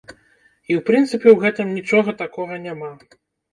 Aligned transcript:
І 0.09 0.71
ў 0.77 0.83
прынцыпе 0.87 1.27
ў 1.33 1.37
гэтым 1.45 1.67
нічога 1.77 2.17
такога 2.25 2.61
няма. 2.67 2.93